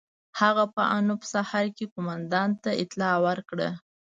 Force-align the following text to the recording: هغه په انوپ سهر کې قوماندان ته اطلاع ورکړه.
هغه 0.39 0.63
په 0.75 0.83
انوپ 0.97 1.21
سهر 1.33 1.65
کې 1.77 1.85
قوماندان 1.93 2.49
ته 2.63 2.69
اطلاع 2.83 3.15
ورکړه. 3.27 3.69